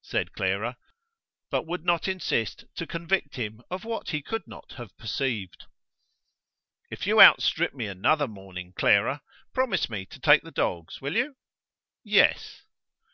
said 0.00 0.32
Clara, 0.32 0.78
but 1.50 1.66
would 1.66 1.84
not 1.84 2.08
insist 2.08 2.64
to 2.74 2.86
convict 2.86 3.36
him 3.36 3.60
of 3.70 3.84
what 3.84 4.08
he 4.12 4.22
could 4.22 4.44
not 4.46 4.72
have 4.78 4.96
perceived. 4.96 5.66
"If 6.90 7.06
you 7.06 7.20
outstrip 7.20 7.74
me 7.74 7.86
another 7.86 8.26
morning, 8.26 8.72
Clara, 8.72 9.20
promise 9.52 9.90
me 9.90 10.06
to 10.06 10.18
take 10.18 10.40
the 10.42 10.50
dogs; 10.50 11.02
will 11.02 11.14
you?" 11.16 11.36
"Yes." 12.02 12.62